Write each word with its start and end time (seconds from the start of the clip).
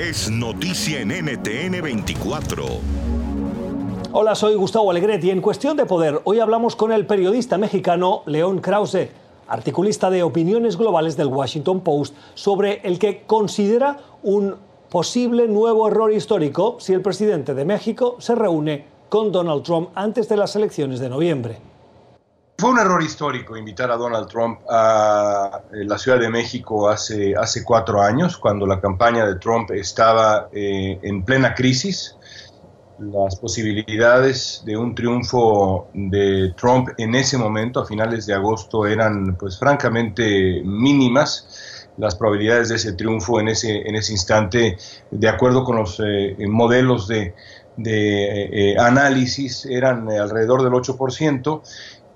es 0.00 0.30
noticia 0.30 1.02
en 1.02 1.08
NTN 1.08 1.82
24. 1.82 2.64
Hola, 4.12 4.34
soy 4.34 4.54
Gustavo 4.54 4.90
Alegret 4.90 5.22
y 5.24 5.30
en 5.30 5.42
Cuestión 5.42 5.76
de 5.76 5.84
Poder 5.84 6.22
hoy 6.24 6.40
hablamos 6.40 6.74
con 6.74 6.90
el 6.90 7.04
periodista 7.04 7.58
mexicano 7.58 8.22
León 8.24 8.60
Krause, 8.60 9.10
articulista 9.46 10.08
de 10.08 10.22
opiniones 10.22 10.78
globales 10.78 11.18
del 11.18 11.26
Washington 11.26 11.82
Post, 11.82 12.14
sobre 12.32 12.80
el 12.82 12.98
que 12.98 13.24
considera 13.26 13.98
un 14.22 14.56
posible 14.88 15.46
nuevo 15.48 15.86
error 15.86 16.10
histórico 16.14 16.78
si 16.80 16.94
el 16.94 17.02
presidente 17.02 17.52
de 17.52 17.66
México 17.66 18.16
se 18.20 18.34
reúne 18.34 18.86
con 19.10 19.30
Donald 19.30 19.64
Trump 19.64 19.90
antes 19.94 20.30
de 20.30 20.38
las 20.38 20.56
elecciones 20.56 20.98
de 21.00 21.10
noviembre. 21.10 21.58
Fue 22.60 22.68
un 22.72 22.78
error 22.78 23.02
histórico 23.02 23.56
invitar 23.56 23.90
a 23.90 23.96
Donald 23.96 24.28
Trump 24.28 24.60
a 24.68 25.62
eh, 25.72 25.82
la 25.86 25.96
Ciudad 25.96 26.20
de 26.20 26.28
México 26.28 26.90
hace, 26.90 27.34
hace 27.34 27.64
cuatro 27.64 28.02
años, 28.02 28.36
cuando 28.36 28.66
la 28.66 28.78
campaña 28.78 29.24
de 29.24 29.36
Trump 29.36 29.70
estaba 29.70 30.50
eh, 30.52 30.98
en 31.02 31.24
plena 31.24 31.54
crisis. 31.54 32.16
Las 32.98 33.36
posibilidades 33.36 34.62
de 34.66 34.76
un 34.76 34.94
triunfo 34.94 35.88
de 35.94 36.52
Trump 36.54 36.90
en 36.98 37.14
ese 37.14 37.38
momento, 37.38 37.80
a 37.80 37.86
finales 37.86 38.26
de 38.26 38.34
agosto, 38.34 38.86
eran 38.86 39.36
pues 39.38 39.58
francamente 39.58 40.60
mínimas. 40.62 41.88
Las 41.96 42.14
probabilidades 42.14 42.68
de 42.68 42.76
ese 42.76 42.92
triunfo 42.92 43.40
en 43.40 43.48
ese, 43.48 43.88
en 43.88 43.94
ese 43.94 44.12
instante, 44.12 44.76
de 45.10 45.28
acuerdo 45.30 45.64
con 45.64 45.76
los 45.76 45.98
eh, 46.04 46.36
modelos 46.46 47.08
de, 47.08 47.34
de 47.78 48.76
análisis, 48.78 49.64
eran 49.64 50.10
alrededor 50.10 50.62
del 50.62 50.72
8%. 50.72 51.62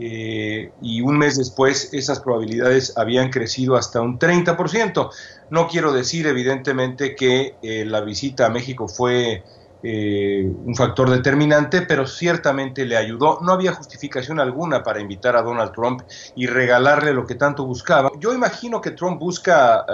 Eh, 0.00 0.70
y 0.80 1.00
un 1.00 1.18
mes 1.18 1.36
después 1.36 1.92
esas 1.92 2.20
probabilidades 2.20 2.96
habían 2.96 3.30
crecido 3.30 3.74
hasta 3.74 4.00
un 4.00 4.16
30%. 4.16 5.10
No 5.50 5.66
quiero 5.66 5.92
decir 5.92 6.28
evidentemente 6.28 7.16
que 7.16 7.56
eh, 7.62 7.84
la 7.84 8.00
visita 8.00 8.46
a 8.46 8.48
México 8.48 8.86
fue 8.86 9.42
eh, 9.82 10.52
un 10.64 10.76
factor 10.76 11.10
determinante, 11.10 11.82
pero 11.82 12.06
ciertamente 12.06 12.86
le 12.86 12.96
ayudó. 12.96 13.40
No 13.42 13.52
había 13.52 13.72
justificación 13.72 14.38
alguna 14.38 14.84
para 14.84 15.00
invitar 15.00 15.34
a 15.34 15.42
Donald 15.42 15.72
Trump 15.72 16.02
y 16.36 16.46
regalarle 16.46 17.12
lo 17.12 17.26
que 17.26 17.34
tanto 17.34 17.66
buscaba. 17.66 18.12
Yo 18.20 18.32
imagino 18.32 18.80
que 18.80 18.92
Trump 18.92 19.18
busca 19.18 19.84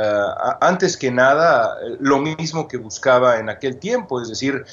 antes 0.60 0.98
que 0.98 1.10
nada 1.10 1.78
lo 1.98 2.18
mismo 2.18 2.68
que 2.68 2.76
buscaba 2.76 3.38
en 3.38 3.48
aquel 3.48 3.78
tiempo, 3.78 4.20
es 4.20 4.28
decir, 4.28 4.64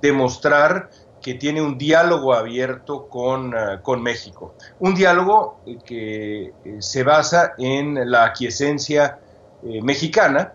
demostrar 0.00 0.90
que 1.22 1.34
tiene 1.34 1.62
un 1.62 1.78
diálogo 1.78 2.34
abierto 2.34 3.08
con, 3.08 3.54
eh, 3.54 3.78
con 3.82 4.02
México. 4.02 4.54
Un 4.80 4.94
diálogo 4.94 5.60
eh, 5.64 5.78
que 5.84 6.42
eh, 6.64 6.76
se 6.80 7.04
basa 7.04 7.54
en 7.56 8.10
la 8.10 8.24
aquiescencia 8.24 9.18
mexicana, 9.64 10.54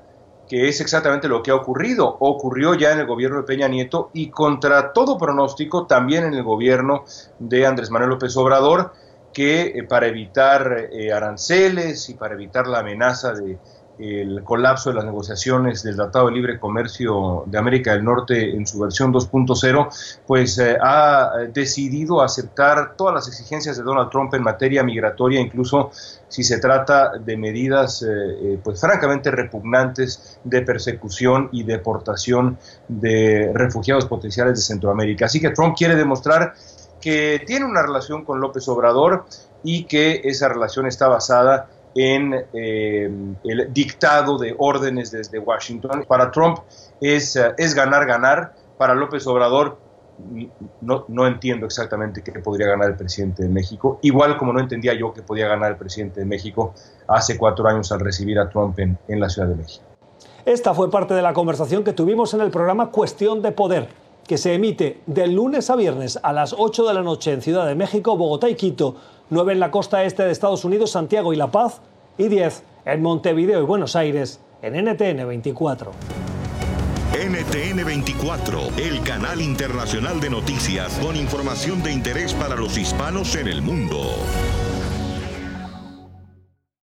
que 0.49 0.67
es 0.67 0.81
exactamente 0.81 1.29
lo 1.29 1.41
que 1.41 1.51
ha 1.51 1.55
ocurrido. 1.55 2.17
Ocurrió 2.19 2.73
ya 2.73 2.91
en 2.91 2.99
el 2.99 3.05
gobierno 3.05 3.37
de 3.37 3.43
Peña 3.43 3.69
Nieto 3.69 4.09
y 4.13 4.29
contra 4.29 4.91
todo 4.91 5.17
pronóstico 5.17 5.87
también 5.87 6.25
en 6.25 6.33
el 6.33 6.43
gobierno 6.43 7.05
de 7.39 7.65
Andrés 7.65 7.89
Manuel 7.89 8.09
López 8.09 8.35
Obrador, 8.35 8.91
que 9.31 9.85
para 9.87 10.07
evitar 10.07 10.89
aranceles 11.15 12.09
y 12.09 12.15
para 12.15 12.33
evitar 12.33 12.67
la 12.67 12.79
amenaza 12.79 13.31
de 13.31 13.57
el 13.99 14.43
colapso 14.43 14.89
de 14.89 14.95
las 14.95 15.05
negociaciones 15.05 15.81
del 15.81 15.95
Tratado 15.95 16.27
de 16.27 16.33
Libre 16.33 16.59
Comercio 16.59 17.43
de 17.47 17.57
América 17.57 17.93
del 17.93 18.03
Norte 18.03 18.55
en 18.55 18.67
su 18.67 18.79
versión 18.79 19.11
2.0, 19.11 20.21
pues 20.25 20.57
eh, 20.59 20.77
ha 20.79 21.31
decidido 21.51 22.21
aceptar 22.21 22.95
todas 22.95 23.15
las 23.15 23.27
exigencias 23.27 23.77
de 23.77 23.83
Donald 23.83 24.09
Trump 24.09 24.33
en 24.35 24.43
materia 24.43 24.83
migratoria, 24.83 25.39
incluso 25.39 25.91
si 26.27 26.43
se 26.43 26.59
trata 26.59 27.17
de 27.17 27.37
medidas 27.37 28.03
eh, 28.03 28.07
eh, 28.07 28.59
pues 28.63 28.79
francamente 28.79 29.31
repugnantes 29.31 30.39
de 30.43 30.61
persecución 30.61 31.49
y 31.51 31.63
deportación 31.63 32.57
de 32.87 33.51
refugiados 33.53 34.05
potenciales 34.05 34.55
de 34.55 34.61
Centroamérica. 34.61 35.25
Así 35.25 35.39
que 35.39 35.49
Trump 35.49 35.75
quiere 35.75 35.95
demostrar 35.95 36.53
que 37.01 37.41
tiene 37.45 37.65
una 37.65 37.81
relación 37.81 38.25
con 38.25 38.39
López 38.39 38.67
Obrador 38.67 39.25
y 39.63 39.85
que 39.85 40.21
esa 40.23 40.49
relación 40.49 40.87
está 40.87 41.07
basada 41.07 41.67
en 41.97 42.45
eh, 42.53 43.09
el 43.43 43.73
dictado 43.73 44.37
de 44.37 44.55
órdenes 44.57 45.11
desde 45.11 45.39
Washington. 45.39 46.05
Para 46.07 46.29
Trump 46.29 46.59
es, 47.01 47.35
eh, 47.35 47.53
es 47.57 47.73
ganar, 47.73 48.05
ganar. 48.05 48.53
Para 48.77 48.93
López 48.93 49.25
Obrador 49.25 49.79
no, 50.81 51.05
no, 51.07 51.27
entiendo 51.27 51.65
exactamente 51.65 52.23
qué 52.23 52.31
podría 52.39 52.67
ganar 52.67 52.89
el 52.89 52.95
presidente 52.95 53.43
de 53.43 53.49
México, 53.49 53.99
igual 54.01 54.37
como 54.37 54.51
no 54.51 54.59
entendía 54.59 54.93
yo 54.93 55.13
que 55.13 55.21
podía 55.21 55.47
ganar 55.47 55.71
el 55.71 55.77
presidente 55.77 56.21
de 56.21 56.25
México 56.25 56.73
hace 57.07 57.37
cuatro 57.37 57.67
años 57.67 57.91
al 57.91 57.99
recibir 57.99 58.39
a 58.39 58.49
Trump 58.49 58.79
en, 58.79 58.97
en 59.07 59.19
la 59.19 59.29
Ciudad 59.29 59.47
de 59.47 59.55
México. 59.55 59.85
Esta 60.45 60.73
fue 60.73 60.89
parte 60.89 61.13
de 61.13 61.21
la 61.21 61.33
conversación 61.33 61.83
que 61.83 61.93
tuvimos 61.93 62.33
en 62.33 62.41
el 62.41 62.49
programa 62.49 62.89
Cuestión 62.89 63.41
de 63.41 63.51
Poder, 63.51 63.89
que 64.27 64.37
se 64.37 64.53
emite 64.53 65.01
de 65.05 65.27
lunes 65.27 65.69
a 65.69 65.75
viernes 65.75 66.19
a 66.21 66.33
las 66.33 66.53
8 66.57 66.85
de 66.85 66.93
la 66.93 67.01
noche 67.01 67.31
en 67.31 67.41
Ciudad 67.41 67.65
de 67.65 67.75
México, 67.75 68.17
Bogotá 68.17 68.49
y 68.49 68.55
Quito 68.55 68.95
9 69.29 69.53
en 69.53 69.59
la 69.59 69.71
costa 69.71 70.03
este 70.03 70.23
de 70.23 70.31
Estados 70.31 70.63
Unidos, 70.63 70.91
Santiago 70.91 71.33
y 71.33 71.35
La 71.35 71.51
Paz, 71.51 71.81
y 72.17 72.27
10 72.27 72.63
en 72.85 73.01
Montevideo 73.01 73.61
y 73.61 73.65
Buenos 73.65 73.95
Aires, 73.95 74.39
en 74.61 74.73
NTN 74.85 75.27
24. 75.27 75.91
NTN 77.13 77.85
24, 77.85 78.59
el 78.77 79.01
canal 79.01 79.41
internacional 79.41 80.19
de 80.19 80.29
noticias 80.29 80.97
con 80.99 81.15
información 81.15 81.81
de 81.83 81.91
interés 81.91 82.33
para 82.33 82.55
los 82.55 82.77
hispanos 82.77 83.35
en 83.35 83.47
el 83.47 83.61
mundo. 83.61 83.97